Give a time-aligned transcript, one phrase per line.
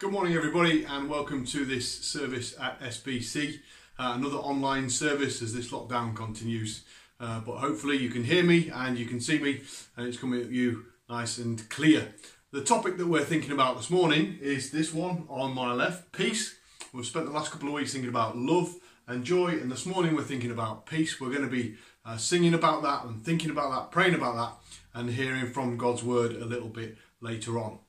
[0.00, 3.60] Good morning, everybody, and welcome to this service at SBC.
[3.98, 6.84] Uh, another online service as this lockdown continues.
[7.20, 9.60] Uh, but hopefully, you can hear me and you can see me,
[9.98, 12.14] and it's coming at you nice and clear.
[12.50, 16.56] The topic that we're thinking about this morning is this one on my left peace.
[16.94, 18.74] We've spent the last couple of weeks thinking about love
[19.06, 21.20] and joy, and this morning we're thinking about peace.
[21.20, 21.74] We're going to be
[22.06, 26.02] uh, singing about that and thinking about that, praying about that, and hearing from God's
[26.02, 27.80] word a little bit later on.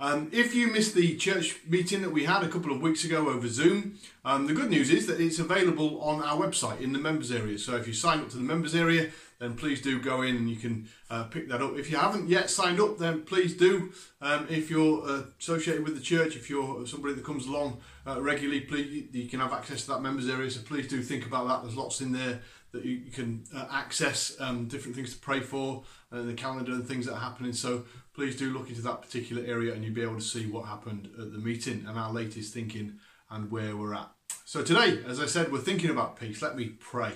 [0.00, 3.28] Um, if you missed the church meeting that we had a couple of weeks ago
[3.28, 6.98] over Zoom, um, the good news is that it's available on our website in the
[6.98, 7.58] members area.
[7.58, 9.10] So if you sign up to the members area,
[9.40, 11.76] then please do go in and you can uh, pick that up.
[11.76, 13.92] If you haven't yet signed up, then please do.
[14.22, 18.22] Um, if you're uh, associated with the church, if you're somebody that comes along uh,
[18.22, 20.50] regularly, please you can have access to that members area.
[20.50, 21.62] So please do think about that.
[21.62, 22.40] There's lots in there
[22.72, 26.72] that you, you can uh, access, um, different things to pray for, and the calendar
[26.72, 27.52] and things that are happening.
[27.52, 30.66] So please do look into that particular area and you'll be able to see what
[30.66, 32.98] happened at the meeting and our latest thinking
[33.30, 34.10] and where we're at.
[34.44, 36.42] So today, as I said, we're thinking about peace.
[36.42, 37.12] Let me pray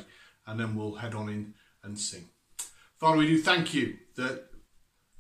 [0.47, 2.29] and then we'll head on in and sing.
[2.99, 4.47] Father, we do thank you that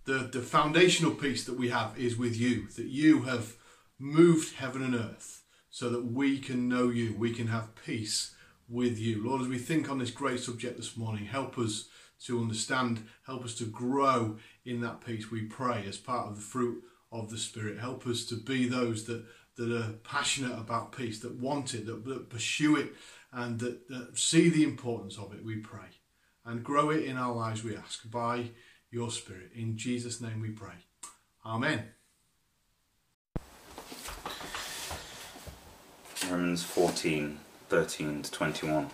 [0.04, 3.56] the, the foundational peace that we have is with you, that you have
[3.98, 8.34] moved heaven and earth so that we can know you, we can have peace
[8.68, 9.26] with you.
[9.26, 11.88] Lord, as we think on this great subject this morning, help us
[12.26, 16.42] to understand, help us to grow in that peace, we pray, as part of the
[16.42, 17.78] fruit of the Spirit.
[17.78, 19.24] Help us to be those that,
[19.56, 22.94] that are passionate about peace, that want it, that, that pursue it,
[23.32, 26.00] and that, that see the importance of it, we pray.
[26.44, 28.50] And grow it in our lives, we ask, by
[28.90, 29.50] your Spirit.
[29.54, 30.74] In Jesus' name we pray.
[31.44, 31.84] Amen.
[36.30, 38.90] Romans 14 13 to 21.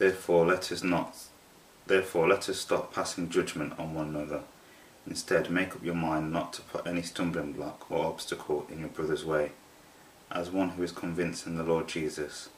[0.00, 1.14] Therefore, let us not.
[1.86, 4.40] Therefore, let us stop passing judgment on one another.
[5.06, 8.88] Instead, make up your mind not to put any stumbling block or obstacle in your
[8.88, 9.52] brother's way.
[10.30, 12.48] As one who is convinced in the Lord Jesus,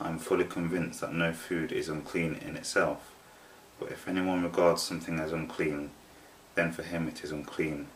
[0.00, 3.12] I am fully convinced that no food is unclean in itself.
[3.78, 5.90] But if anyone regards something as unclean,
[6.56, 7.86] then for him it is unclean.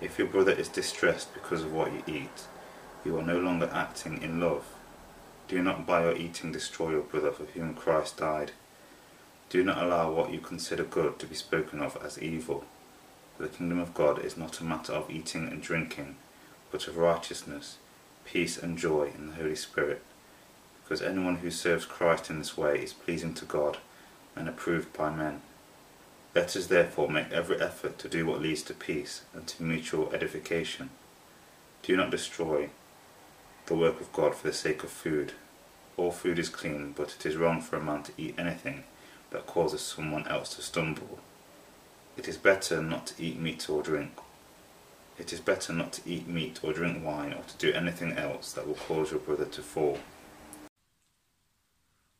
[0.00, 2.46] If your brother is distressed because of what you eat,
[3.04, 4.64] you are no longer acting in love.
[5.48, 8.52] Do not by your eating destroy your brother for whom Christ died.
[9.48, 12.66] Do not allow what you consider good to be spoken of as evil.
[13.36, 16.16] For the kingdom of God is not a matter of eating and drinking,
[16.70, 17.78] but of righteousness,
[18.26, 20.02] peace and joy in the Holy Spirit.
[20.84, 23.78] Because anyone who serves Christ in this way is pleasing to God
[24.36, 25.40] and approved by men.
[26.34, 30.12] Let us therefore make every effort to do what leads to peace and to mutual
[30.12, 30.90] edification.
[31.82, 32.68] Do not destroy
[33.68, 35.32] the work of God for the sake of food.
[35.98, 38.84] All food is clean, but it is wrong for a man to eat anything
[39.30, 41.18] that causes someone else to stumble.
[42.16, 44.12] It is better not to eat meat or drink.
[45.18, 48.52] It is better not to eat meat or drink wine or to do anything else
[48.52, 49.98] that will cause your brother to fall.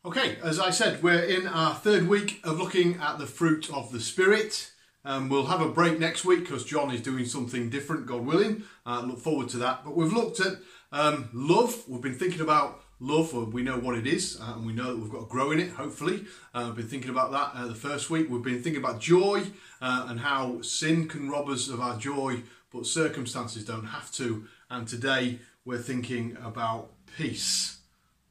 [0.04, 3.90] Okay, as I said, we're in our third week of looking at the fruit of
[3.90, 4.72] the Spirit.
[5.04, 8.64] Um, we'll have a break next week because John is doing something different, God willing.
[8.84, 9.84] Uh, look forward to that.
[9.84, 10.58] But we've looked at
[10.92, 11.84] um, love.
[11.88, 13.32] We've been thinking about love.
[13.52, 15.60] We know what it is, uh, and we know that we've got to grow in
[15.60, 15.70] it.
[15.70, 18.28] Hopefully, uh, we've been thinking about that uh, the first week.
[18.30, 19.44] We've been thinking about joy
[19.80, 24.46] uh, and how sin can rob us of our joy, but circumstances don't have to.
[24.70, 27.78] And today we're thinking about peace.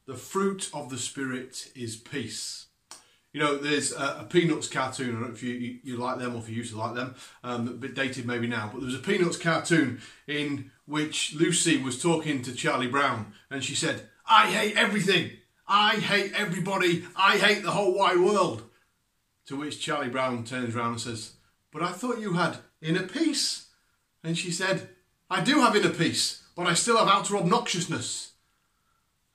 [0.05, 2.66] The fruit of the Spirit is peace.
[3.37, 5.09] You know, there's a, a, Peanuts cartoon.
[5.09, 6.95] I don't know if you, you, you, like them or if you used to like
[6.95, 7.13] them.
[7.43, 11.77] Um, a bit dated maybe now, but there was a Peanuts cartoon in which Lucy
[11.77, 15.33] was talking to Charlie Brown, and she said, "I hate everything.
[15.67, 17.05] I hate everybody.
[17.15, 18.63] I hate the whole wide world."
[19.45, 21.33] To which Charlie Brown turns around and says,
[21.71, 23.67] "But I thought you had inner peace."
[24.23, 24.89] And she said,
[25.29, 28.31] "I do have inner peace, but I still have outer obnoxiousness."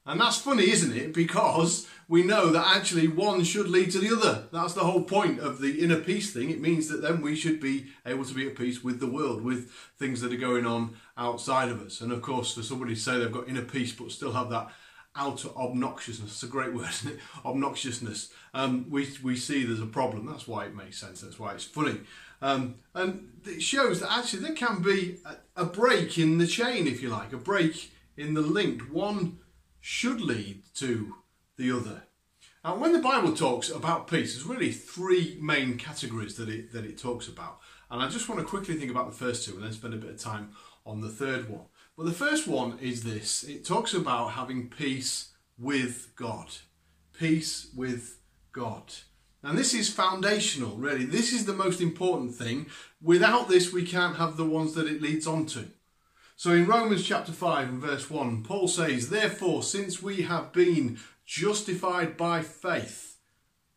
[0.04, 1.14] And that's funny, isn't it?
[1.14, 4.48] Because we know that actually one should lead to the other.
[4.52, 6.50] That's the whole point of the inner peace thing.
[6.50, 9.42] It means that then we should be able to be at peace with the world,
[9.42, 12.00] with things that are going on outside of us.
[12.00, 14.72] And of course, for somebody to say they've got inner peace but still have that
[15.14, 17.20] outer obnoxiousness, it's a great word, isn't it?
[17.44, 18.32] Obnoxiousness.
[18.54, 20.26] Um, we, we see there's a problem.
[20.26, 21.20] That's why it makes sense.
[21.20, 22.00] That's why it's funny.
[22.40, 26.88] Um, and it shows that actually there can be a, a break in the chain,
[26.88, 28.82] if you like, a break in the link.
[28.90, 29.38] One
[29.82, 31.16] should lead to
[31.58, 32.04] the other.
[32.64, 36.84] And when the Bible talks about peace, there's really three main categories that it, that
[36.84, 37.58] it talks about.
[37.90, 39.98] And I just want to quickly think about the first two and then spend a
[39.98, 40.52] bit of time
[40.86, 41.66] on the third one.
[41.96, 46.48] But the first one is this it talks about having peace with God.
[47.12, 48.20] Peace with
[48.52, 48.92] God.
[49.42, 51.04] And this is foundational, really.
[51.04, 52.66] This is the most important thing.
[53.02, 55.68] Without this, we can't have the ones that it leads on to.
[56.42, 60.98] So in Romans chapter 5 and verse 1, Paul says, Therefore, since we have been
[61.24, 63.18] justified by faith,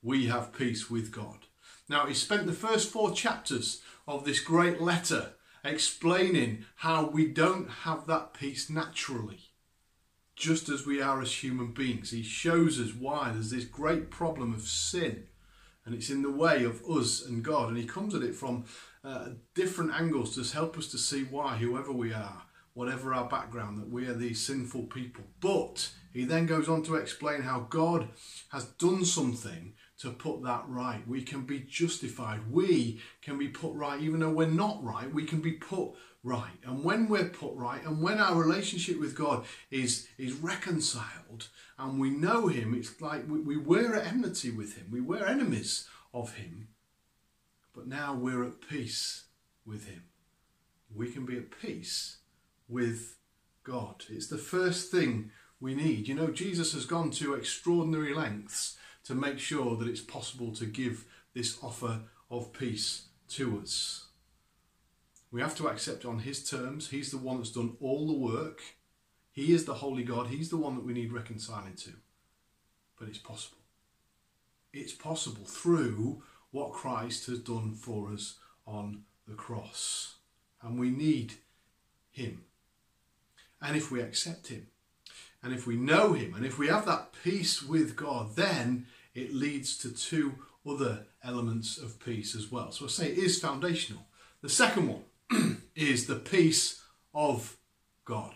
[0.02, 1.46] we have peace with God.
[1.88, 5.34] Now, he spent the first four chapters of this great letter
[5.64, 9.52] explaining how we don't have that peace naturally,
[10.36, 12.10] just as we are as human beings.
[12.10, 15.28] He shows us why there's this great problem of sin
[15.86, 17.70] and it's in the way of us and God.
[17.70, 18.66] And he comes at it from
[19.04, 22.42] uh, different angles to help us to see why, whoever we are,
[22.76, 25.24] whatever our background, that we are these sinful people.
[25.40, 28.10] But he then goes on to explain how God
[28.50, 31.08] has done something to put that right.
[31.08, 32.52] We can be justified.
[32.52, 36.58] We can be put right, even though we're not right, we can be put right.
[36.66, 41.48] And when we're put right, and when our relationship with God is, is reconciled,
[41.80, 45.26] and we know Him, it's like we, we were at enmity with Him, we were
[45.26, 46.68] enemies of Him,
[47.74, 49.26] but now we're at peace
[49.66, 50.04] with Him.
[50.94, 52.18] We can be at peace
[52.68, 53.18] with
[53.64, 54.04] God.
[54.10, 56.08] It's the first thing we need.
[56.08, 60.66] You know, Jesus has gone to extraordinary lengths to make sure that it's possible to
[60.66, 64.08] give this offer of peace to us.
[65.32, 66.90] We have to accept on His terms.
[66.90, 68.62] He's the one that's done all the work.
[69.32, 70.28] He is the holy God.
[70.28, 71.92] He's the one that we need reconciling to.
[72.98, 73.58] But it's possible.
[74.72, 80.16] It's possible through what Christ has done for us on the cross.
[80.62, 81.34] And we need
[82.12, 82.44] Him.
[83.66, 84.68] And if we accept Him,
[85.42, 89.34] and if we know Him, and if we have that peace with God, then it
[89.34, 90.36] leads to two
[90.68, 92.72] other elements of peace as well.
[92.72, 94.08] So I say it is foundational.
[94.42, 96.82] The second one is the peace
[97.14, 97.58] of
[98.04, 98.36] God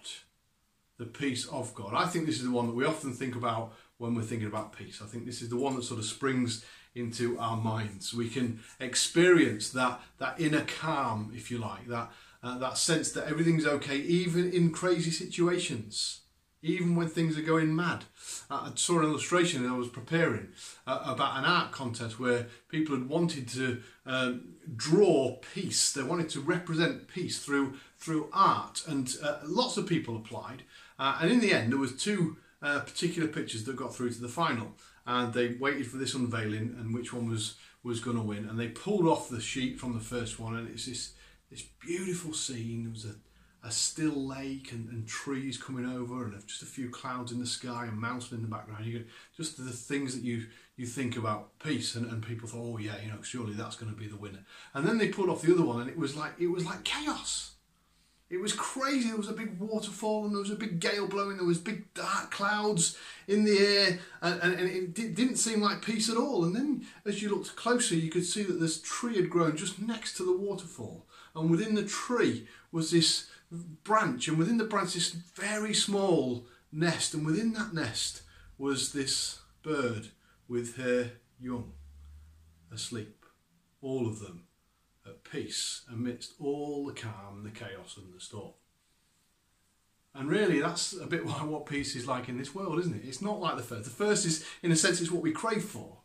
[0.99, 1.93] the peace of God.
[1.95, 4.77] I think this is the one that we often think about when we're thinking about
[4.77, 5.01] peace.
[5.01, 8.13] I think this is the one that sort of springs into our minds.
[8.13, 12.11] We can experience that that inner calm, if you like, that
[12.41, 16.21] uh, that sense that everything's okay, even in crazy situations,
[16.61, 18.05] even when things are going mad.
[18.49, 20.49] Uh, I saw an illustration I was preparing
[20.85, 25.91] uh, about an art contest where people had wanted to um, draw peace.
[25.91, 30.63] They wanted to represent peace through through art, and uh, lots of people applied.
[30.97, 34.21] Uh, and in the end, there was two uh, particular pictures that got through to
[34.21, 34.75] the final,
[35.05, 38.47] and they waited for this unveiling and which one was was going to win.
[38.49, 41.13] And they pulled off the sheet from the first one, and it's this
[41.49, 42.83] this beautiful scene.
[42.83, 43.15] There was a
[43.63, 47.45] a still lake and, and trees coming over and just a few clouds in the
[47.45, 48.85] sky and mountain in the background.
[48.85, 49.05] You
[49.35, 50.47] just the things that you
[50.77, 53.91] you think about peace and, and people thought, oh yeah, you know, surely that's going
[53.91, 54.45] to be the winner.
[54.73, 56.83] And then they pulled off the other one and it was like it was like
[56.83, 57.51] chaos.
[58.29, 59.07] It was crazy.
[59.07, 61.37] There was a big waterfall and there was a big gale blowing.
[61.37, 62.95] There was big dark clouds
[63.27, 66.45] in the air, and, and, and it didn't seem like peace at all.
[66.45, 69.81] And then, as you looked closer, you could see that this tree had grown just
[69.81, 73.29] next to the waterfall, and within the tree was this
[73.83, 78.21] branch, and within the branch, this very small nest, and within that nest
[78.57, 80.09] was this bird
[80.47, 81.73] with her young
[82.71, 83.25] asleep,
[83.81, 84.43] all of them
[85.05, 88.53] at peace amidst all the calm, the chaos, and the storm.
[90.13, 93.07] And really, that's a bit what peace is like in this world, isn't it?
[93.07, 93.85] It's not like the first.
[93.85, 95.98] The first is, in a sense, it's what we crave for.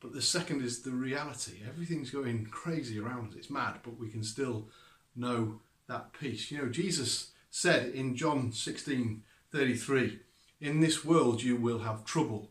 [0.00, 1.58] But the second is the reality.
[1.66, 3.36] Everything's going crazy around us.
[3.36, 4.68] It's mad, but we can still
[5.16, 6.50] know that peace.
[6.50, 10.20] You know, Jesus said in John 16 33,
[10.60, 12.50] In this world you will have trouble,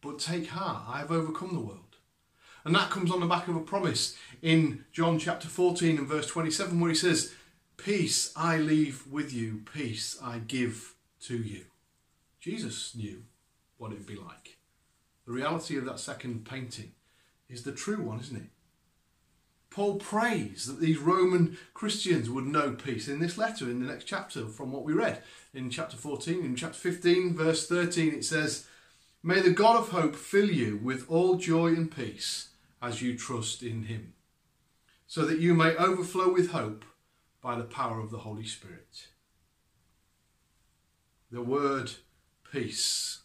[0.00, 1.80] but take heart, I have overcome the world.
[2.64, 6.26] And that comes on the back of a promise in John chapter 14 and verse
[6.26, 7.32] 27, where he says,
[7.76, 11.66] Peace I leave with you, peace I give to you.
[12.40, 13.22] Jesus knew
[13.78, 14.56] what it would be like.
[15.26, 16.92] The reality of that second painting
[17.48, 18.50] is the true one, isn't it?
[19.70, 24.04] Paul prays that these Roman Christians would know peace in this letter, in the next
[24.04, 26.42] chapter, from what we read in chapter 14.
[26.42, 28.66] In chapter 15, verse 13, it says,
[29.22, 32.48] May the God of hope fill you with all joy and peace
[32.80, 34.14] as you trust in him,
[35.06, 36.84] so that you may overflow with hope
[37.42, 39.08] by the power of the Holy Spirit.
[41.30, 41.90] The word
[42.50, 43.18] peace.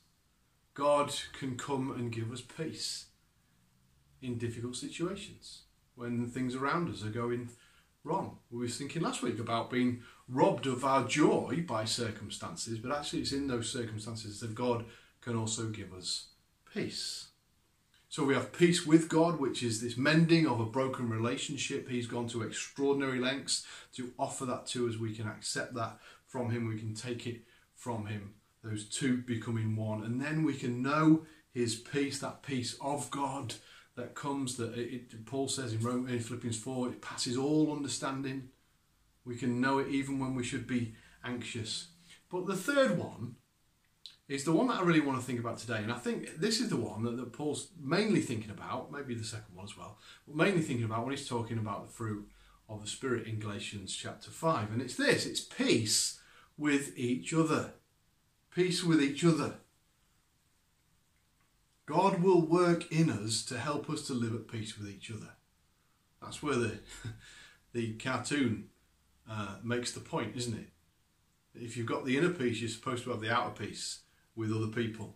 [0.74, 3.08] God can come and give us peace
[4.22, 5.63] in difficult situations
[5.96, 7.50] when things around us are going
[8.04, 8.38] wrong.
[8.50, 13.22] We were thinking last week about being robbed of our joy by circumstances, but actually
[13.22, 14.86] it's in those circumstances that God
[15.20, 16.28] can also give us
[16.74, 17.28] peace.
[18.10, 21.88] So we have peace with God, which is this mending of a broken relationship.
[21.88, 24.98] He's gone to extraordinary lengths to offer that to us.
[24.98, 25.98] We can accept that
[26.28, 27.42] from Him, we can take it
[27.74, 28.34] from Him.
[28.63, 30.03] Those two becoming one.
[30.03, 33.56] And then we can know His peace, that peace of God
[33.96, 37.74] that comes, that it, it, Paul says in, Rome, in Philippians 4, it passes all
[37.74, 38.50] understanding.
[39.25, 41.88] We can know it even when we should be anxious.
[42.30, 43.36] But the third one
[44.32, 45.77] is the one that I really want to think about today.
[45.77, 49.25] And I think this is the one that, that Paul's mainly thinking about, maybe the
[49.25, 52.30] second one as well, but mainly thinking about when he's talking about the fruit
[52.70, 54.72] of the Spirit in Galatians chapter 5.
[54.72, 56.22] And it's this it's peace
[56.58, 57.74] with each other.
[58.53, 59.55] Peace with each other.
[61.86, 65.29] God will work in us to help us to live at peace with each other.
[66.22, 66.79] That's where the,
[67.74, 68.70] the cartoon
[69.29, 70.70] uh, makes the point, isn't it?
[71.53, 74.00] If you've got the inner peace, you're supposed to have the outer peace
[74.36, 75.15] with other people.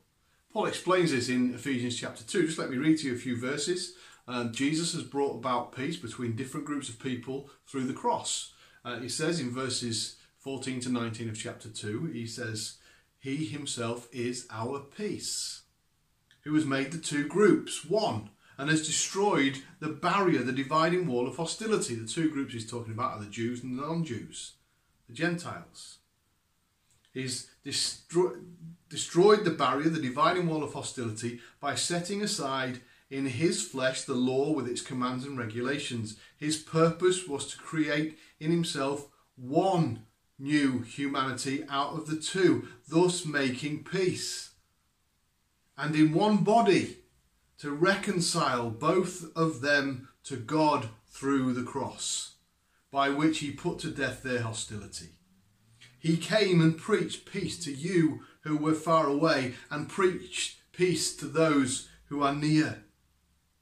[0.51, 2.47] Paul explains this in Ephesians chapter 2.
[2.47, 3.95] Just let me read to you a few verses.
[4.27, 8.53] Um, Jesus has brought about peace between different groups of people through the cross.
[8.83, 12.77] Uh, he says in verses 14 to 19 of chapter 2, he says,
[13.25, 15.63] He himself is our peace,
[16.43, 21.27] who has made the two groups one and has destroyed the barrier, the dividing wall
[21.27, 21.95] of hostility.
[21.95, 24.51] The two groups he's talking about are the Jews and the non Jews,
[25.07, 25.97] the Gentiles.
[27.15, 28.45] He's destroyed
[28.89, 34.13] destroyed the barrier, the dividing wall of hostility, by setting aside in his flesh the
[34.13, 36.19] law with its commands and regulations.
[36.37, 40.05] His purpose was to create in himself one
[40.37, 44.51] new humanity out of the two, thus making peace.
[45.77, 46.97] And in one body
[47.59, 52.35] to reconcile both of them to God through the cross,
[52.91, 55.09] by which he put to death their hostility.
[55.99, 61.25] He came and preached peace to you who were far away and preached peace to
[61.25, 62.83] those who are near.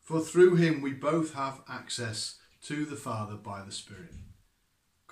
[0.02, 4.12] For through him we both have access to the Father by the Spirit.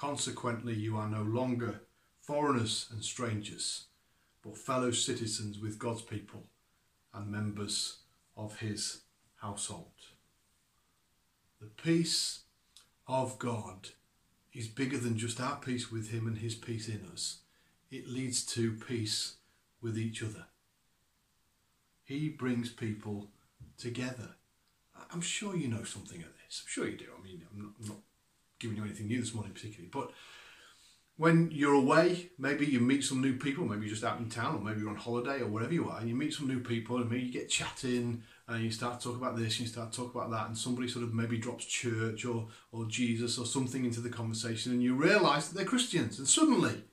[0.02, 1.82] Consequently, you are no longer
[2.22, 3.86] foreigners and strangers,
[4.42, 6.42] but fellow citizens with God's people
[7.14, 8.00] and members
[8.36, 9.02] of his
[9.36, 9.92] household.
[11.60, 12.40] The peace
[13.08, 13.90] of God
[14.52, 17.42] is bigger than just our peace with him and his peace in us.
[17.92, 19.36] It leads to peace
[19.84, 20.46] with each other.
[22.04, 23.28] He brings people
[23.78, 24.30] together.
[25.14, 26.64] I'm sure you know something of this.
[26.64, 27.06] I'm sure you do.
[27.16, 27.98] I mean, I'm not, I'm not
[28.62, 30.12] giving you anything new this morning particularly, but
[31.18, 34.56] when you're away, maybe you meet some new people, maybe you're just out in town,
[34.56, 36.98] or maybe you're on holiday, or wherever you are, and you meet some new people,
[36.98, 39.92] and maybe you get chatting, and you start to talk about this, and you start
[39.92, 43.46] to talk about that, and somebody sort of maybe drops church or, or Jesus or
[43.46, 46.86] something into the conversation, and you realise that they're Christians, and suddenly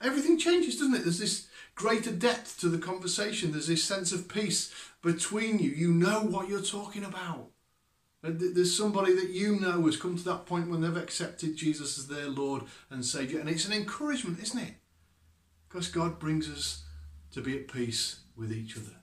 [0.00, 1.04] everything changes, doesn't it?
[1.04, 3.52] There's this greater depth to the conversation.
[3.52, 5.70] There's this sense of peace between you.
[5.70, 7.50] You know what you're talking about.
[8.22, 12.08] There's somebody that you know has come to that point when they've accepted Jesus as
[12.08, 13.40] their Lord and Saviour.
[13.40, 14.74] And it's an encouragement, isn't it?
[15.68, 16.84] Because God brings us
[17.32, 18.96] to be at peace with each other.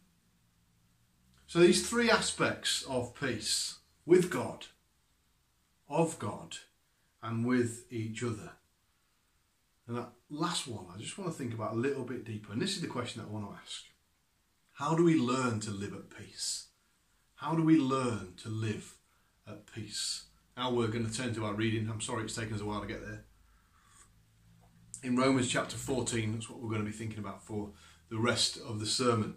[1.47, 4.65] So, these three aspects of peace with God,
[5.87, 6.57] of God,
[7.21, 8.53] and with each other.
[9.87, 12.51] And that last one, I just want to think about a little bit deeper.
[12.51, 13.83] And this is the question that I want to ask
[14.73, 16.67] How do we learn to live at peace?
[17.35, 18.94] How do we learn to live
[19.47, 20.25] at peace?
[20.57, 21.89] Now we're going to turn to our reading.
[21.89, 23.25] I'm sorry it's taken us a while to get there.
[25.03, 27.71] In Romans chapter 14, that's what we're going to be thinking about for
[28.09, 29.35] the rest of the sermon.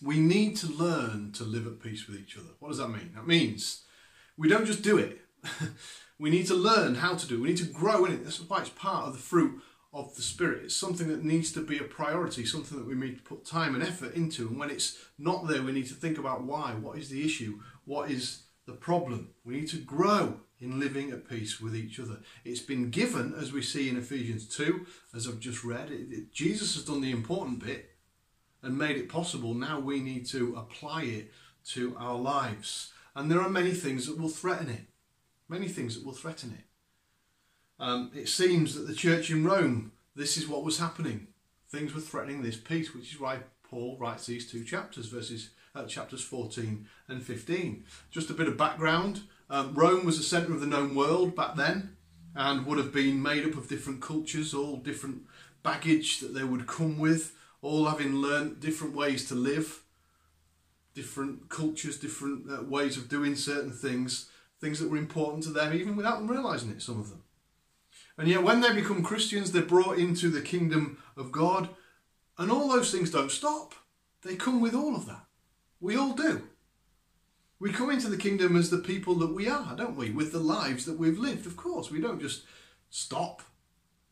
[0.00, 2.48] We need to learn to live at peace with each other.
[2.58, 3.12] What does that mean?
[3.14, 3.84] That means
[4.36, 5.20] we don't just do it.
[6.18, 7.40] we need to learn how to do it.
[7.40, 8.24] We need to grow in it.
[8.24, 9.60] That's why it's part of the fruit
[9.92, 10.64] of the Spirit.
[10.64, 13.74] It's something that needs to be a priority, something that we need to put time
[13.74, 14.48] and effort into.
[14.48, 16.72] And when it's not there, we need to think about why.
[16.72, 17.60] What is the issue?
[17.84, 19.30] What is the problem?
[19.44, 22.20] We need to grow in living at peace with each other.
[22.44, 25.90] It's been given, as we see in Ephesians 2, as I've just read.
[25.90, 27.90] It, it, Jesus has done the important bit
[28.62, 29.54] and made it possible.
[29.54, 31.32] Now we need to apply it
[31.70, 32.92] to our lives.
[33.16, 34.86] And there are many things that will threaten it
[35.52, 36.64] many things that will threaten it.
[37.78, 41.28] Um, it seems that the church in Rome, this is what was happening.
[41.68, 45.84] Things were threatening this peace, which is why Paul writes these two chapters, verses uh,
[45.84, 47.84] chapters 14 and 15.
[48.10, 49.22] Just a bit of background.
[49.50, 51.96] Um, Rome was the centre of the known world back then
[52.34, 55.22] and would have been made up of different cultures, all different
[55.62, 59.82] baggage that they would come with, all having learnt different ways to live,
[60.94, 64.28] different cultures, different uh, ways of doing certain things
[64.62, 67.24] things that were important to them, even without them realizing it, some of them.
[68.16, 71.68] And yet, when they become Christians, they're brought into the kingdom of God,
[72.38, 73.74] and all those things don't stop.
[74.22, 75.26] They come with all of that.
[75.82, 76.44] We all do.
[77.58, 80.10] We come into the kingdom as the people that we are, don't we?
[80.10, 81.90] With the lives that we've lived, of course.
[81.90, 82.44] We don't just
[82.88, 83.42] stop.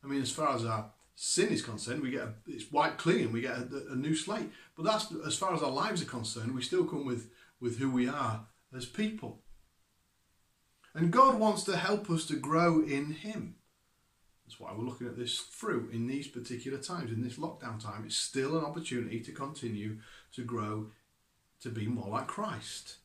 [0.03, 3.33] I mean, as far as our sin is concerned, we get a, it's white clean,
[3.33, 4.51] we get a, a new slate.
[4.77, 7.91] But that's as far as our lives are concerned, we still come with, with who
[7.91, 8.47] we are
[8.77, 9.43] as people.
[10.93, 13.55] And God wants to help us to grow in Him.
[14.45, 18.03] That's why we're looking at this through in these particular times, in this lockdown time.
[18.05, 19.99] It's still an opportunity to continue
[20.33, 20.91] to grow
[21.61, 22.97] to be more like Christ.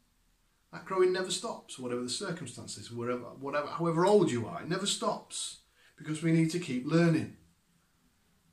[0.72, 4.86] That growing never stops, whatever the circumstances, whatever, whatever, however old you are, it never
[4.86, 5.60] stops
[5.98, 7.38] because we need to keep learning.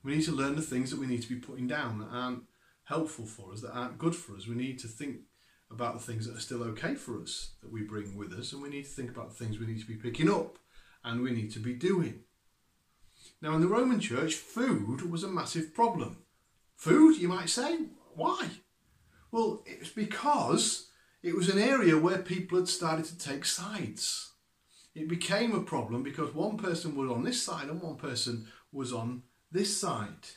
[0.05, 2.45] We need to learn the things that we need to be putting down that aren't
[2.85, 4.47] helpful for us, that aren't good for us.
[4.47, 5.19] We need to think
[5.71, 8.63] about the things that are still okay for us that we bring with us, and
[8.63, 10.59] we need to think about the things we need to be picking up
[11.05, 12.21] and we need to be doing.
[13.41, 16.19] Now, in the Roman church, food was a massive problem.
[16.77, 17.79] Food, you might say?
[18.15, 18.49] Why?
[19.33, 20.91] Well, it's because
[21.23, 24.33] it was an area where people had started to take sides.
[24.95, 28.93] It became a problem because one person was on this side and one person was
[28.93, 30.29] on this side.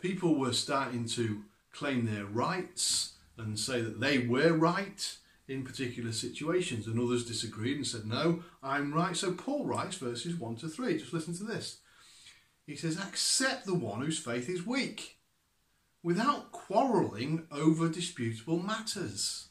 [0.00, 6.12] People were starting to claim their rights and say that they were right in particular
[6.12, 9.16] situations, and others disagreed and said, No, I'm right.
[9.16, 10.98] So Paul writes verses 1 to 3.
[10.98, 11.78] Just listen to this.
[12.66, 15.17] He says, Accept the one whose faith is weak,
[16.02, 19.48] without quarrelling over disputable matters.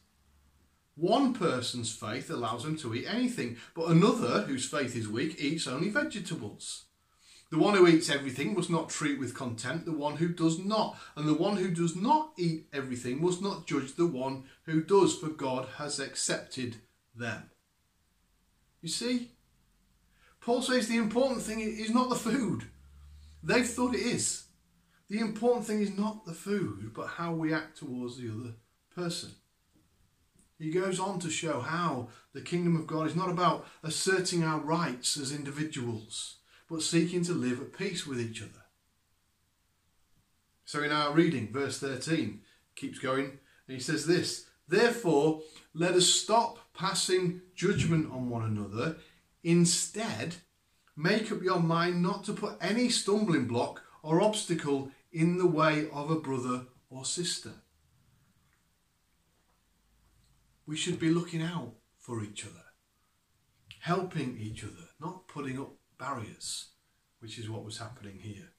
[0.96, 5.68] One person's faith allows him to eat anything, but another, whose faith is weak, eats
[5.68, 6.86] only vegetables.
[7.50, 10.98] The one who eats everything must not treat with contempt the one who does not,
[11.16, 15.16] and the one who does not eat everything must not judge the one who does,
[15.16, 16.78] for God has accepted
[17.16, 17.52] them.
[18.82, 19.32] You see?
[20.42, 22.66] Paul says the important thing is not the food.
[23.44, 24.47] They've thought it is.
[25.10, 28.54] The important thing is not the food, but how we act towards the other
[28.94, 29.32] person.
[30.60, 34.60] He goes on to show how the kingdom of God is not about asserting our
[34.60, 36.38] rights as individuals
[36.70, 38.66] but seeking to live at peace with each other.
[40.66, 42.42] So in our reading, verse 13
[42.76, 45.42] keeps going, and he says this Therefore,
[45.74, 48.98] let us stop passing judgment on one another.
[49.44, 50.36] Instead,
[50.96, 55.88] make up your mind not to put any stumbling block or obstacle in the way
[55.92, 57.54] of a brother or sister.
[60.68, 62.66] We should be looking out for each other,
[63.80, 66.68] helping each other, not putting up barriers,
[67.20, 68.54] which is what was happening here.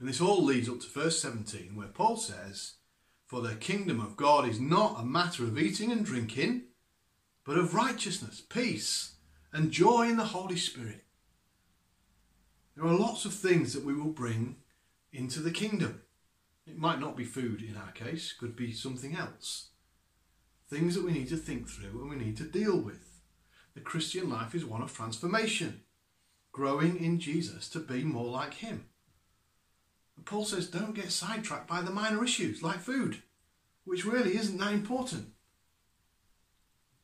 [0.00, 2.74] And this all leads up to verse 17, where Paul says,
[3.24, 6.64] For the kingdom of God is not a matter of eating and drinking,
[7.46, 9.18] but of righteousness, peace,
[9.52, 11.04] and joy in the Holy Spirit.
[12.74, 14.56] There are lots of things that we will bring
[15.14, 16.02] into the kingdom.
[16.66, 19.68] It might not be food in our case, could be something else.
[20.68, 23.20] Things that we need to think through and we need to deal with.
[23.74, 25.82] The Christian life is one of transformation
[26.52, 28.86] growing in Jesus to be more like Him.
[30.16, 33.22] And Paul says, don't get sidetracked by the minor issues like food,
[33.84, 35.32] which really isn't that important.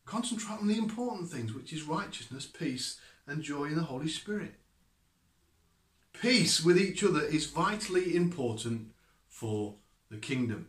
[0.07, 4.55] Concentrate on the important things, which is righteousness, peace, and joy in the Holy Spirit.
[6.21, 8.93] Peace with each other is vitally important
[9.27, 9.77] for
[10.11, 10.69] the kingdom.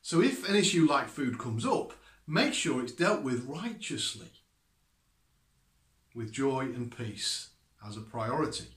[0.00, 1.92] So if an issue like food comes up,
[2.26, 4.30] make sure it's dealt with righteously
[6.14, 7.50] with joy and peace
[7.86, 8.68] as a priority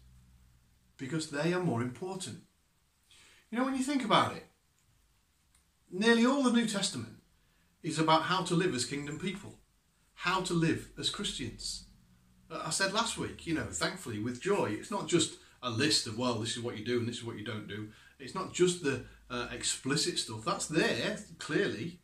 [0.98, 2.40] because they are more important.
[3.50, 4.46] You know, when you think about it,
[5.90, 7.22] nearly all the New Testament
[7.84, 9.60] is about how to live as kingdom people,
[10.14, 11.86] how to live as Christians.
[12.66, 16.18] I said last week, you know, thankfully with joy, it's not just a list of,
[16.18, 17.90] well, this is what you do and this is what you don't do.
[18.20, 22.00] It's not just the uh, explicit stuff, that's there clearly.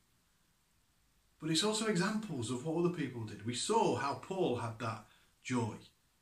[1.41, 3.45] But it's also examples of what other people did.
[3.45, 5.05] We saw how Paul had that
[5.43, 5.75] joy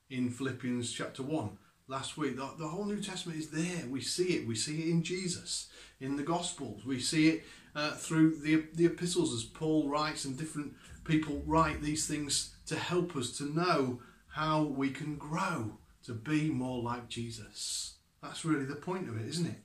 [0.09, 2.35] in Philippians chapter 1 last week.
[2.35, 3.87] The, the, whole New Testament is there.
[3.87, 4.47] We see it.
[4.47, 6.85] We see it in Jesus, in the Gospels.
[6.85, 7.43] We see it
[7.75, 12.75] uh, through the, the epistles as Paul writes and different people write these things to
[12.75, 17.95] help us to know how we can grow to be more like Jesus.
[18.21, 19.63] That's really the point of it, isn't it?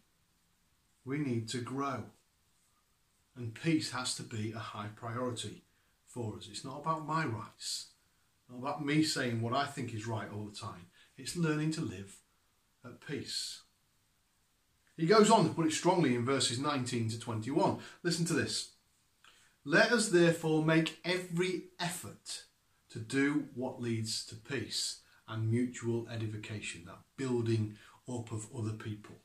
[1.04, 2.04] We need to grow.
[3.36, 5.64] And peace has to be a high priority
[6.06, 6.48] for us.
[6.50, 7.92] It's not about my rights
[8.52, 10.86] not about me saying what I think is right all the time.
[11.16, 12.16] It's learning to live
[12.84, 13.62] at peace.
[14.96, 17.78] He goes on to put it strongly in verses 19 to 21.
[18.02, 18.72] Listen to this.
[19.64, 22.44] Let us therefore make every effort
[22.92, 27.76] to do what leads to peace and mutual edification, that building
[28.08, 29.16] up of other people.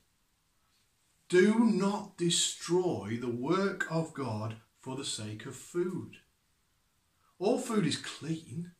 [1.28, 6.16] Do not destroy the work of God for the sake of food.
[7.38, 8.72] All food is clean,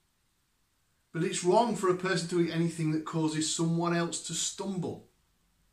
[1.12, 5.08] but it's wrong for a person to eat anything that causes someone else to stumble.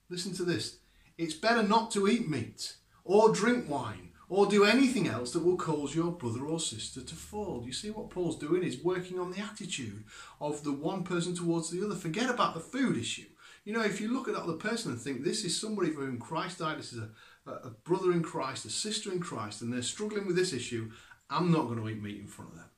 [0.10, 0.80] Listen to this.
[1.18, 2.76] It's better not to eat meat
[3.06, 7.16] or drink wine or do anything else that will cause your brother or sister to
[7.16, 7.64] fall.
[7.66, 10.04] You see what Paul's doing is working on the attitude
[10.42, 11.96] of the one person towards the other.
[11.96, 13.26] Forget about the food issue.
[13.64, 16.02] You know, if you look at that other person and think this is somebody for
[16.02, 19.74] whom Christ died, this is a, a brother in Christ, a sister in Christ, and
[19.74, 20.92] they're struggling with this issue,
[21.30, 22.70] I'm not going to eat meat in front of them.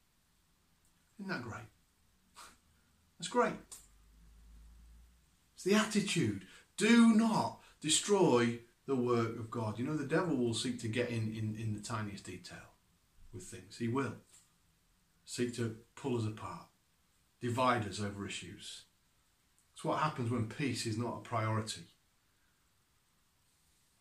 [1.20, 1.68] Isn't that great?
[3.20, 3.54] That's great.
[5.56, 6.46] It's the attitude.
[6.78, 9.78] Do not destroy the work of God.
[9.78, 12.58] You know, the devil will seek to get in, in, in the tiniest detail
[13.34, 13.78] with things.
[13.78, 14.16] He will.
[15.26, 16.68] Seek to pull us apart,
[17.42, 18.84] divide us over issues.
[19.74, 21.84] It's what happens when peace is not a priority.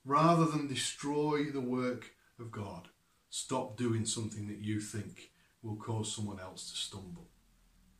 [0.05, 2.89] Rather than destroy the work of God,
[3.29, 7.27] stop doing something that you think will cause someone else to stumble.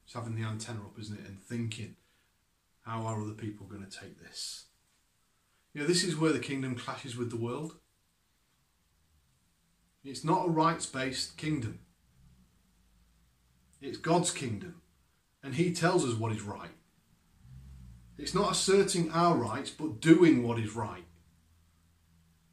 [0.05, 1.27] It's having the antenna up, isn't it?
[1.27, 1.97] And thinking,
[2.83, 4.67] how are other people going to take this?
[5.77, 7.75] You know, this is where the kingdom clashes with the world.
[10.05, 11.81] It's not a rights based kingdom,
[13.83, 14.81] it's God's kingdom.
[15.43, 16.71] And He tells us what is right.
[18.17, 21.05] It's not asserting our rights, but doing what is right.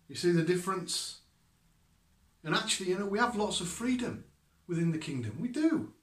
[0.10, 1.22] You see the difference?
[2.44, 4.26] And actually, you know, we have lots of freedom
[4.68, 5.38] within the kingdom.
[5.40, 5.94] We do.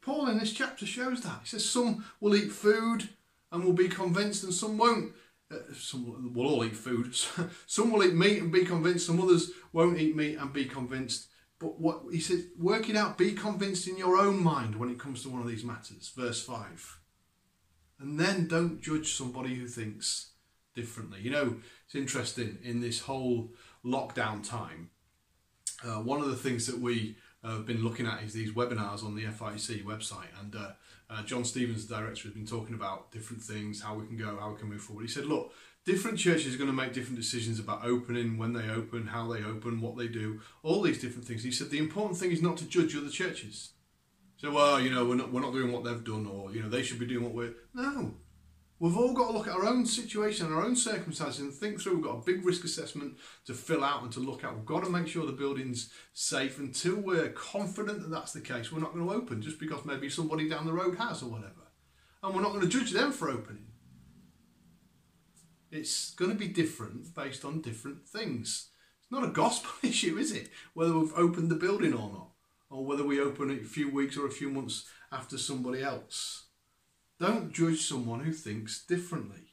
[0.00, 1.42] Paul in this chapter shows that.
[1.42, 3.10] He says some will eat food
[3.52, 5.12] and will be convinced, and some won't
[5.74, 7.14] some will all eat food.
[7.66, 9.06] some will eat meat and be convinced.
[9.06, 11.28] Some others won't eat meat and be convinced.
[11.58, 13.18] But what he says, work it out.
[13.18, 16.12] Be convinced in your own mind when it comes to one of these matters.
[16.16, 16.98] Verse five,
[17.98, 20.30] and then don't judge somebody who thinks
[20.74, 21.20] differently.
[21.20, 23.52] You know, it's interesting in this whole
[23.84, 24.90] lockdown time.
[25.84, 29.14] Uh, one of the things that we have been looking at is these webinars on
[29.14, 30.72] the FIEC website, and uh,
[31.10, 34.38] uh, John Stevens, the director, has been talking about different things, how we can go,
[34.38, 35.02] how we can move forward.
[35.02, 35.52] He said, look,
[35.84, 39.42] different churches are going to make different decisions about opening, when they open, how they
[39.42, 41.42] open, what they do, all these different things.
[41.42, 43.70] He said the important thing is not to judge other churches.
[44.36, 46.68] So, well, you know, we're not, we're not doing what they've done, or, you know,
[46.68, 47.54] they should be doing what we're.
[47.74, 48.14] No.
[48.80, 51.96] We've all got to look at our own situation, our own circumstances, and think through.
[51.96, 54.56] We've got a big risk assessment to fill out and to look at.
[54.56, 56.58] We've got to make sure the building's safe.
[56.58, 60.08] Until we're confident that that's the case, we're not going to open just because maybe
[60.08, 61.68] somebody down the road has or whatever.
[62.22, 63.66] And we're not going to judge them for opening.
[65.70, 68.70] It's going to be different based on different things.
[69.02, 70.48] It's not a gospel issue, is it?
[70.72, 72.30] Whether we've opened the building or not,
[72.70, 76.46] or whether we open it a few weeks or a few months after somebody else.
[77.20, 79.52] Don't judge someone who thinks differently.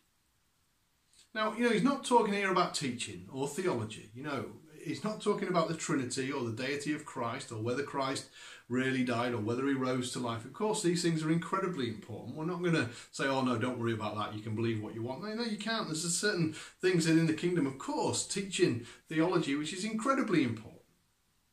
[1.36, 4.10] Now, you know, he's not talking here about teaching or theology.
[4.15, 4.45] You know,
[4.82, 8.27] he's not talking about the Trinity or the deity of Christ or whether Christ
[8.69, 10.45] really died or whether he rose to life.
[10.45, 12.38] Of course, these things are incredibly important.
[12.38, 14.34] We're not going to say, oh, no, don't worry about that.
[14.34, 15.23] You can believe what you want.
[15.23, 15.88] No, no, you can't.
[15.88, 20.82] There's certain things in the kingdom, of course, teaching theology, which is incredibly important.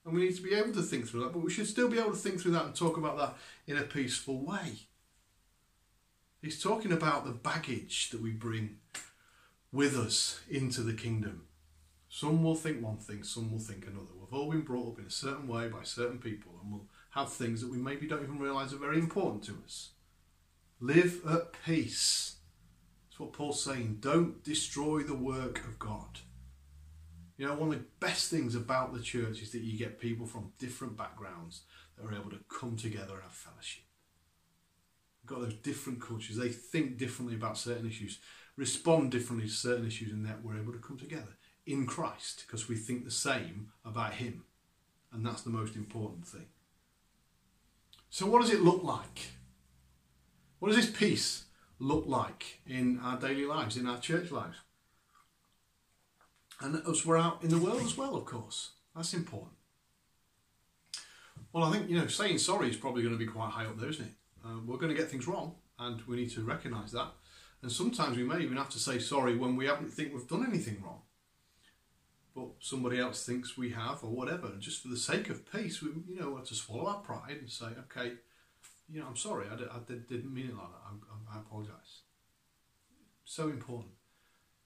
[0.05, 1.99] And we need to be able to think through that, but we should still be
[1.99, 4.87] able to think through that and talk about that in a peaceful way.
[6.45, 8.77] He's talking about the baggage that we bring
[9.73, 11.47] with us into the kingdom.
[12.11, 14.13] Some will think one thing, some will think another.
[14.21, 17.33] We've all been brought up in a certain way by certain people, and we'll have
[17.33, 19.93] things that we maybe don't even realise are very important to us.
[20.81, 22.37] Live at peace.
[23.09, 23.97] That's what Paul's saying.
[24.01, 26.19] Don't destroy the work of God.
[27.39, 30.27] You know, one of the best things about the church is that you get people
[30.27, 31.63] from different backgrounds
[31.97, 33.85] that are able to come together and have fellowship
[35.27, 36.37] got those different cultures.
[36.37, 38.19] They think differently about certain issues,
[38.57, 42.69] respond differently to certain issues, and that we're able to come together in Christ because
[42.69, 44.45] we think the same about Him.
[45.13, 46.47] And that's the most important thing.
[48.11, 49.29] So, what does it look like?
[50.59, 51.45] What does this peace
[51.79, 54.59] look like in our daily lives, in our church lives?
[56.61, 58.71] And as we're out in the world as well, of course.
[58.95, 59.53] That's important.
[61.53, 63.79] Well, I think, you know, saying sorry is probably going to be quite high up
[63.79, 64.13] there, isn't it?
[64.45, 67.09] Uh, we're going to get things wrong, and we need to recognise that.
[67.63, 70.47] And sometimes we may even have to say sorry when we haven't think we've done
[70.47, 71.01] anything wrong,
[72.37, 74.49] but somebody else thinks we have, or whatever.
[74.49, 77.39] And just for the sake of peace, we you know have to swallow our pride
[77.41, 78.13] and say, okay,
[78.89, 81.31] you know, I'm sorry, I, I did, didn't mean it like that.
[81.31, 82.03] I, I, I apologise.
[83.25, 83.95] So important.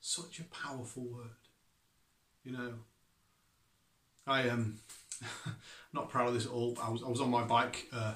[0.00, 1.30] Such a powerful word.
[2.44, 2.74] You know,
[4.26, 4.80] I am
[5.46, 5.54] um,
[5.92, 6.76] not proud of this at all.
[6.82, 7.86] I was I was on my bike.
[7.92, 8.14] Uh,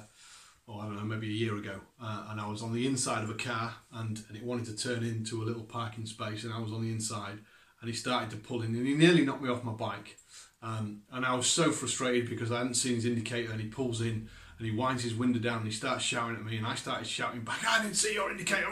[0.67, 3.23] or I don't know, maybe a year ago, uh, and I was on the inside
[3.23, 6.53] of a car, and, and it wanted to turn into a little parking space, and
[6.53, 7.39] I was on the inside,
[7.81, 10.17] and he started to pull in, and he nearly knocked me off my bike,
[10.63, 13.99] Um, and I was so frustrated because I hadn't seen his indicator and he pulls
[13.99, 16.75] in and he winds his window down and he starts shouting at me and I
[16.75, 18.71] started shouting back, I didn't see your indicator.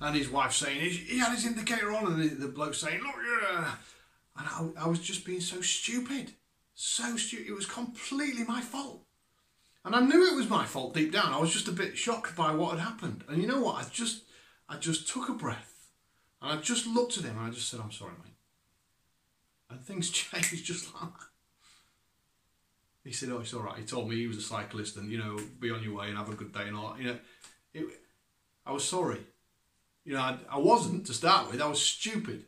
[0.00, 3.14] And his wife saying, he had his indicator on and the, the bloke saying, look,
[3.24, 3.74] yeah.
[4.36, 6.32] And I, I was just being so stupid.
[6.74, 7.46] So stupid.
[7.46, 9.03] It was completely my fault.
[9.84, 11.32] And I knew it was my fault deep down.
[11.32, 13.24] I was just a bit shocked by what had happened.
[13.28, 13.84] And you know what?
[13.84, 14.22] I just,
[14.68, 15.88] I just took a breath
[16.40, 18.32] and I just looked at him and I just said, I'm sorry, mate.
[19.70, 21.28] And things changed just like that.
[23.04, 25.18] He said, "Oh, it's all right." He told me he was a cyclist, and you
[25.18, 26.94] know, be on your way and have a good day and all.
[26.94, 27.02] That.
[27.02, 27.18] You know,
[27.74, 27.84] it,
[28.64, 29.20] I was sorry.
[30.04, 31.60] You know, I, I wasn't to start with.
[31.60, 32.44] I was stupid.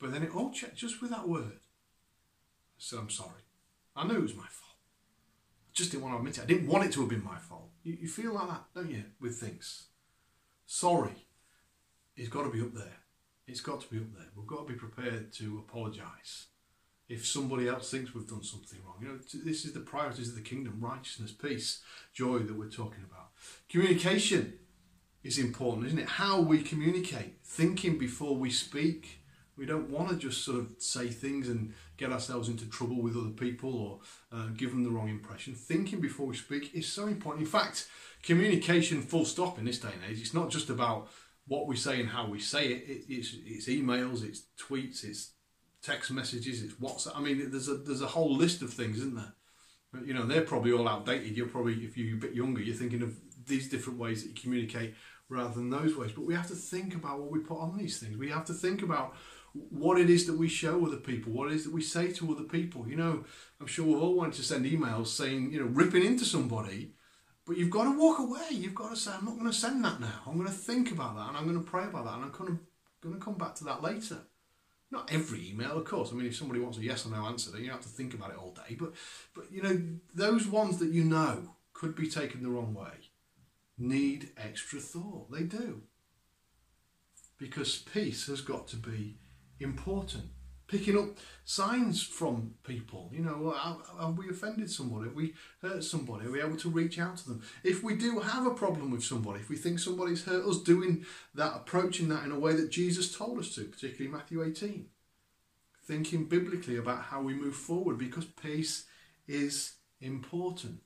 [0.00, 1.52] But then it all checked just with that word.
[1.54, 3.30] I said, "I'm sorry."
[3.94, 4.61] I knew it was my fault.
[5.72, 6.42] Just didn't want to admit it.
[6.42, 7.70] I didn't want it to have been my fault.
[7.82, 9.86] You, you feel like that, don't you, with things?
[10.66, 11.26] Sorry.
[12.16, 12.98] It's got to be up there.
[13.46, 14.26] It's got to be up there.
[14.36, 16.46] We've got to be prepared to apologise
[17.08, 18.96] if somebody else thinks we've done something wrong.
[19.00, 21.82] You know, this is the priorities of the kingdom righteousness, peace,
[22.12, 23.30] joy that we're talking about.
[23.68, 24.54] Communication
[25.22, 26.08] is important, isn't it?
[26.08, 29.21] How we communicate, thinking before we speak.
[29.62, 33.16] We don't want to just sort of say things and get ourselves into trouble with
[33.16, 34.00] other people or
[34.36, 35.54] uh, give them the wrong impression.
[35.54, 37.46] Thinking before we speak is so important.
[37.46, 37.86] In fact,
[38.24, 41.10] communication, full stop, in this day and age, it's not just about
[41.46, 42.82] what we say and how we say it.
[42.88, 45.30] it it's, it's emails, it's tweets, it's
[45.80, 47.16] text messages, it's WhatsApp.
[47.16, 49.34] I mean, there's a there's a whole list of things, isn't there?
[49.92, 51.36] But, you know, they're probably all outdated.
[51.36, 53.14] You're probably, if you're a bit younger, you're thinking of
[53.46, 54.94] these different ways that you communicate
[55.28, 56.10] rather than those ways.
[56.10, 58.16] But we have to think about what we put on these things.
[58.16, 59.14] We have to think about
[59.54, 62.32] what it is that we show other people, what it is that we say to
[62.32, 62.88] other people.
[62.88, 63.24] You know,
[63.60, 66.92] I'm sure we've all wanted to send emails saying, you know, ripping into somebody,
[67.46, 68.48] but you've got to walk away.
[68.50, 70.20] You've got to say, I'm not going to send that now.
[70.26, 72.30] I'm going to think about that and I'm going to pray about that and I'm
[72.30, 72.60] going to,
[73.02, 74.18] going to come back to that later.
[74.90, 76.10] Not every email, of course.
[76.12, 78.14] I mean, if somebody wants a yes or no answer, then you have to think
[78.14, 78.76] about it all day.
[78.78, 78.92] But,
[79.34, 79.82] but you know,
[80.14, 83.10] those ones that you know could be taken the wrong way
[83.78, 85.32] need extra thought.
[85.32, 85.82] They do.
[87.38, 89.16] Because peace has got to be
[89.62, 90.24] important
[90.72, 93.10] picking up signs from people.
[93.12, 93.54] You know,
[94.00, 95.04] have we offended somebody?
[95.04, 96.26] Have we hurt somebody?
[96.26, 97.42] Are we able to reach out to them?
[97.62, 101.04] If we do have a problem with somebody, if we think somebody's hurt us, doing
[101.34, 104.86] that, approaching that in a way that Jesus told us to, particularly Matthew 18.
[105.84, 108.86] Thinking biblically about how we move forward because peace
[109.28, 110.80] is important.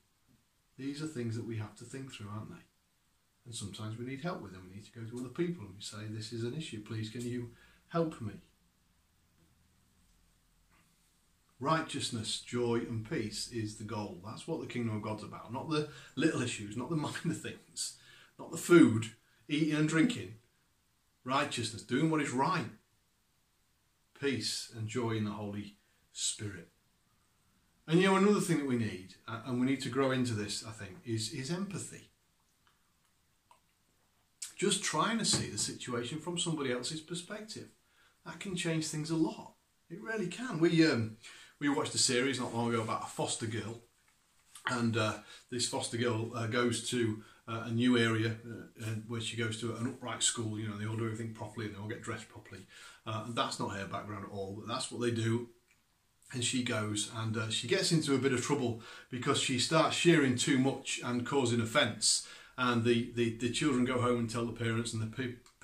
[0.77, 2.65] These are things that we have to think through, aren't they?
[3.45, 4.67] And sometimes we need help with them.
[4.69, 7.11] We need to go to other people and we say, This is an issue, please,
[7.11, 7.51] can you
[7.89, 8.33] help me?
[11.59, 14.19] Righteousness, joy, and peace is the goal.
[14.25, 15.53] That's what the kingdom of God's about.
[15.53, 17.97] Not the little issues, not the minor things,
[18.39, 19.07] not the food,
[19.49, 20.35] eating and drinking.
[21.25, 22.71] Righteousness, doing what is right.
[24.21, 25.77] Peace and joy in the Holy
[26.13, 26.69] Spirit.
[27.89, 30.65] And you know, another thing that we need, and we need to grow into this,
[30.67, 32.11] I think, is, is empathy.
[34.57, 37.69] Just trying to see the situation from somebody else's perspective.
[38.25, 39.55] That can change things a lot.
[39.89, 40.59] It really can.
[40.59, 41.17] We um,
[41.61, 43.81] we watched a series not long ago about a foster girl,
[44.69, 45.15] and uh,
[45.51, 48.37] this foster girl uh, goes to uh, a new area
[48.83, 50.59] uh, where she goes to an upright school.
[50.59, 52.67] You know, they all do everything properly and they all get dressed properly.
[53.07, 55.49] Uh, that's not her background at all, but that's what they do.
[56.33, 59.95] And she goes and uh, she gets into a bit of trouble because she starts
[59.95, 62.27] sharing too much and causing offence.
[62.59, 65.15] And the, the, the children go home and tell the parents, and the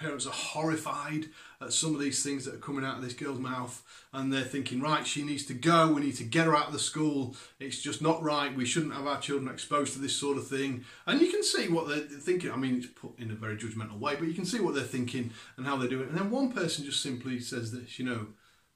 [0.02, 1.26] parents are horrified
[1.60, 4.42] at some of these things that are coming out of this girl's mouth and they're
[4.42, 5.92] thinking right she needs to go.
[5.92, 7.36] We need to get her out of the school.
[7.60, 8.54] It's just not right.
[8.54, 10.84] We shouldn't have our children exposed to this sort of thing.
[11.06, 12.50] And you can see what they're thinking.
[12.50, 14.84] I mean it's put in a very judgmental way but you can see what they're
[14.84, 18.28] thinking and how they're doing and then one person just simply says this you know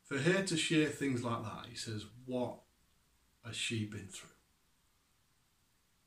[0.04, 2.58] for her to share things like that he says what
[3.44, 4.30] has she been through?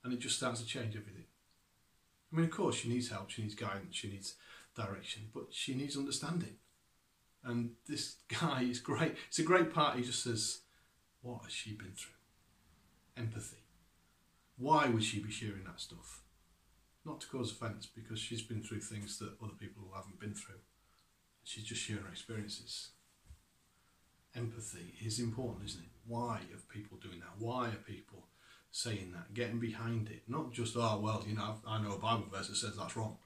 [0.04, 1.26] And it just starts to change everything.
[2.32, 3.30] I mean of course she needs help.
[3.30, 3.96] She needs guidance.
[3.96, 4.36] She needs
[4.80, 6.56] direction, but she needs understanding.
[7.44, 9.16] And this guy is great.
[9.28, 9.98] It's a great part.
[9.98, 10.62] He just says,
[11.22, 12.14] What has she been through?
[13.18, 13.58] Empathy.
[14.58, 16.22] Why would she be sharing that stuff?
[17.06, 20.60] Not to cause offence, because she's been through things that other people haven't been through.
[21.44, 22.90] She's just sharing her experiences.
[24.36, 25.90] Empathy is important, isn't it?
[26.06, 27.40] Why are people doing that?
[27.40, 28.28] Why are people
[28.70, 29.34] saying that?
[29.34, 30.24] Getting behind it.
[30.28, 33.18] Not just, oh, well, you know, I know a Bible verse that says that's wrong.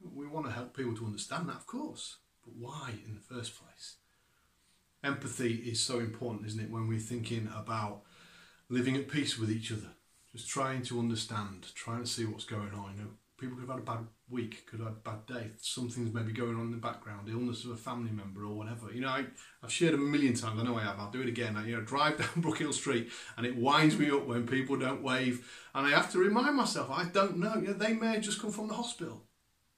[0.00, 3.54] We want to help people to understand that, of course, but why in the first
[3.56, 3.96] place?
[5.02, 8.02] Empathy is so important, isn't it, when we're thinking about
[8.68, 9.90] living at peace with each other,
[10.32, 12.94] just trying to understand, trying to see what's going on.
[12.96, 15.50] You know, people could have had a bad week, could have had a bad day.
[15.58, 18.92] Something's maybe going on in the background, illness of a family member or whatever.
[18.92, 19.26] You know, I,
[19.62, 20.60] I've shared a million times.
[20.60, 20.98] I know I have.
[20.98, 21.56] I'll do it again.
[21.56, 25.02] I, you know, drive down Brookhill Street and it winds me up when people don't
[25.02, 27.54] wave, and I have to remind myself I don't know.
[27.56, 29.22] You know, they may have just come from the hospital.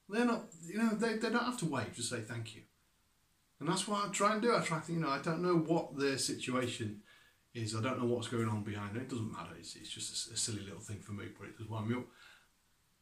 [0.09, 0.45] They're not.
[0.65, 2.61] You know, they, they don't have to wave to say thank you.
[3.59, 4.55] And that's what I try and do.
[4.55, 7.01] I try to you know, I don't know what their situation
[7.53, 7.75] is.
[7.75, 9.03] I don't know what's going on behind it.
[9.03, 9.51] It doesn't matter.
[9.57, 11.95] It's, it's just a, a silly little thing for me, but it does wind me
[11.95, 12.05] up.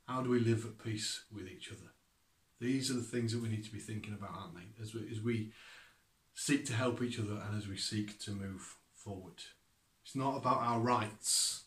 [0.07, 1.91] How do we live at peace with each other?
[2.59, 4.81] These are the things that we need to be thinking about, aren't they?
[4.81, 5.51] As we, as we
[6.33, 9.43] seek to help each other and as we seek to move forward.
[10.03, 11.65] It's not about our rights.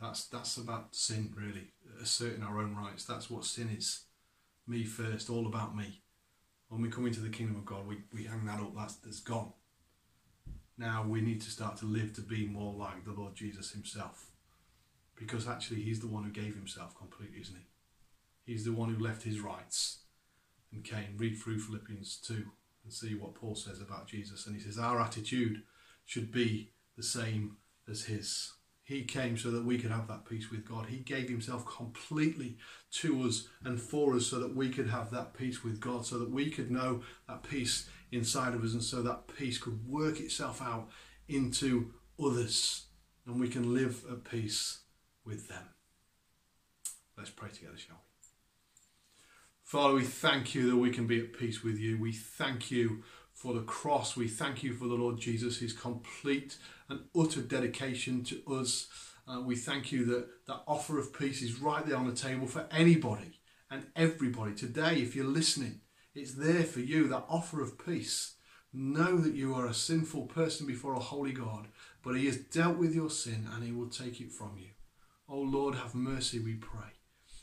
[0.00, 1.72] That's that's about sin, really.
[2.02, 3.04] Asserting our own rights.
[3.04, 4.04] That's what sin is.
[4.66, 6.00] Me first, all about me.
[6.68, 9.18] When we come into the kingdom of God, we, we hang that up, that's, that's
[9.18, 9.52] gone.
[10.78, 14.30] Now we need to start to live to be more like the Lord Jesus Himself.
[15.16, 18.52] Because actually, He's the one who gave Himself completely, isn't He?
[18.52, 19.98] He's the one who left His rights
[20.72, 21.16] and came.
[21.16, 22.46] Read through Philippians 2
[22.84, 24.46] and see what Paul says about Jesus.
[24.46, 25.62] And he says, Our attitude
[26.06, 27.56] should be the same
[27.88, 28.52] as His.
[28.90, 30.86] He came so that we could have that peace with God.
[30.86, 32.56] He gave himself completely
[32.94, 36.18] to us and for us so that we could have that peace with God, so
[36.18, 40.18] that we could know that peace inside of us, and so that peace could work
[40.18, 40.88] itself out
[41.28, 42.86] into others
[43.26, 44.80] and we can live at peace
[45.24, 45.68] with them.
[47.16, 48.28] Let's pray together, shall we?
[49.62, 51.96] Father, we thank you that we can be at peace with you.
[51.96, 53.04] We thank you
[53.40, 54.18] for the cross.
[54.18, 56.58] We thank you for the Lord Jesus, his complete
[56.90, 58.86] and utter dedication to us.
[59.26, 62.46] Uh, we thank you that that offer of peace is right there on the table
[62.46, 64.54] for anybody and everybody.
[64.54, 65.80] Today, if you're listening,
[66.14, 68.34] it's there for you, that offer of peace.
[68.74, 71.68] Know that you are a sinful person before a holy God,
[72.04, 74.68] but He has dealt with your sin and He will take it from you.
[75.26, 76.99] Oh Lord, have mercy, we pray.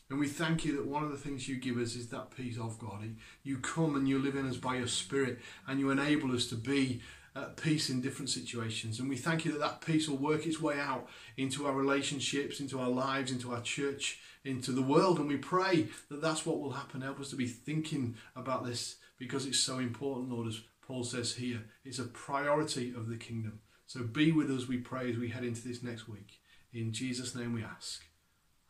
[0.09, 2.57] And we thank you that one of the things you give us is that peace
[2.57, 3.15] of God.
[3.43, 6.55] You come and you live in us by your Spirit and you enable us to
[6.55, 7.01] be
[7.35, 8.99] at peace in different situations.
[8.99, 12.59] And we thank you that that peace will work its way out into our relationships,
[12.59, 15.19] into our lives, into our church, into the world.
[15.19, 17.01] And we pray that that's what will happen.
[17.01, 21.35] Help us to be thinking about this because it's so important, Lord, as Paul says
[21.35, 21.63] here.
[21.83, 23.59] It's a priority of the kingdom.
[23.87, 26.39] So be with us, we pray, as we head into this next week.
[26.73, 28.03] In Jesus' name we ask.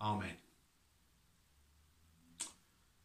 [0.02, 0.47] Amen.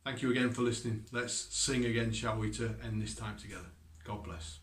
[0.05, 1.05] Thank you again for listening.
[1.13, 3.71] Let's sing again, shall we, to end this time together.
[4.05, 4.59] God bless.